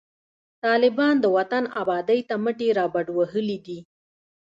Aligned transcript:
طالبان 0.63 1.15
د 1.21 1.25
وطن 1.37 1.63
آبادۍ 1.81 2.19
ته 2.29 2.35
مټي 2.43 2.69
رابډوهلي 2.79 3.57
دي 3.65 3.79